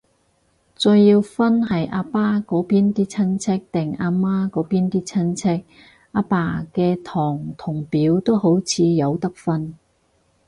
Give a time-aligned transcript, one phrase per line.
[0.75, 5.63] 再要分係阿爸嗰邊啲親戚，定阿媽嗰邊啲親戚，
[6.13, 9.77] 阿爸嘅堂同表都好似有得分